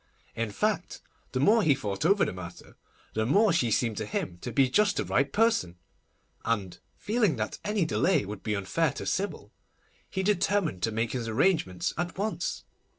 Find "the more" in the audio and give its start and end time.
1.31-1.61, 3.13-3.53